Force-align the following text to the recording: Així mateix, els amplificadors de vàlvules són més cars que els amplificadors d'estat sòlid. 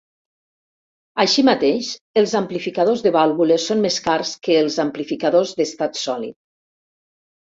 Així 1.23 1.43
mateix, 1.49 1.89
els 2.21 2.31
amplificadors 2.39 3.03
de 3.07 3.11
vàlvules 3.17 3.67
són 3.71 3.83
més 3.85 3.99
cars 4.07 4.31
que 4.47 4.57
els 4.61 4.77
amplificadors 4.85 5.53
d'estat 5.59 6.01
sòlid. 6.05 6.37